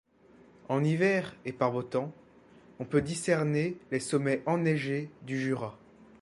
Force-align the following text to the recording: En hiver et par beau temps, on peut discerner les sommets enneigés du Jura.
En 0.67 0.83
hiver 0.83 1.35
et 1.45 1.51
par 1.53 1.71
beau 1.71 1.83
temps, 1.83 2.11
on 2.79 2.85
peut 2.85 3.03
discerner 3.03 3.77
les 3.91 3.99
sommets 3.99 4.41
enneigés 4.47 5.11
du 5.27 5.39
Jura. 5.39 5.77